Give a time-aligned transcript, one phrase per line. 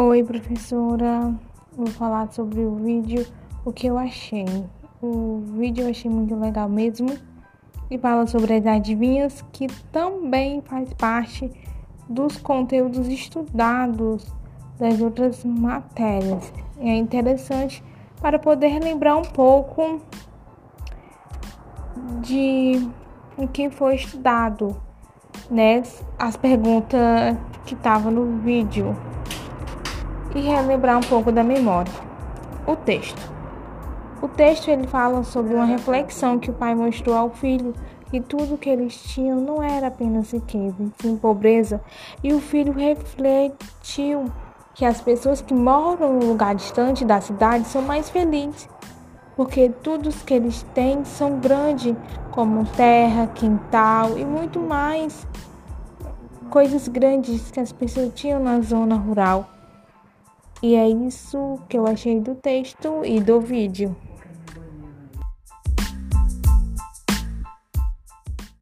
[0.00, 1.34] Oi, professora.
[1.76, 3.26] Vou falar sobre o vídeo,
[3.64, 4.44] o que eu achei.
[5.02, 7.18] O vídeo eu achei muito legal mesmo
[7.90, 11.50] e fala sobre as adivinhas, que também faz parte
[12.08, 14.32] dos conteúdos estudados
[14.78, 16.52] das outras matérias.
[16.78, 17.82] É interessante
[18.20, 20.00] para poder lembrar um pouco
[22.22, 22.88] de
[23.36, 24.80] o que foi estudado,
[25.50, 25.82] né?
[26.16, 27.36] As perguntas
[27.66, 28.96] que estavam no vídeo
[30.34, 31.92] e relembrar um pouco da memória.
[32.66, 33.38] O texto.
[34.20, 37.72] O texto ele fala sobre uma reflexão que o pai mostrou ao filho
[38.10, 41.80] que tudo que eles tinham não era apenas riqueza, sim pobreza,
[42.22, 44.32] e o filho refletiu
[44.74, 48.68] que as pessoas que moram em um lugar distante da cidade são mais felizes,
[49.36, 51.94] porque tudo que eles têm são grandes,
[52.30, 55.26] como terra, quintal e muito mais
[56.50, 59.57] coisas grandes que as pessoas tinham na zona rural.
[60.60, 63.94] E é isso que eu achei do texto e do vídeo.